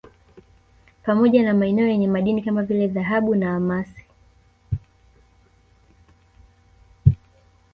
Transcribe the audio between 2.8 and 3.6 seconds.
dhahabu na